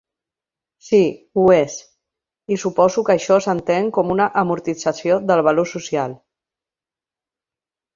[0.87, 1.01] Si,
[1.41, 1.75] ho és...
[2.55, 6.21] I suposo que això s'entén com una amortització del valor social.